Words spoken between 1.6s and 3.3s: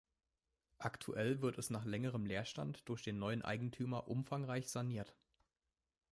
nach längerem Leerstand durch den